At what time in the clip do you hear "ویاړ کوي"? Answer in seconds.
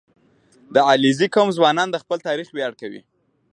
2.51-3.01